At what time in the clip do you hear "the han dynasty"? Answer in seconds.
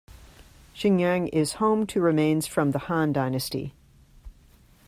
2.71-3.75